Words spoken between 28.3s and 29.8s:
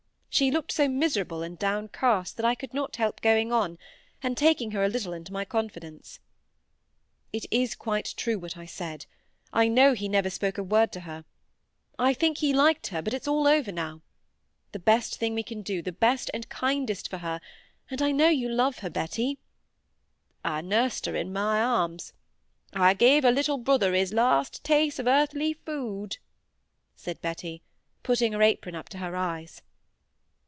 her apron up to her eyes.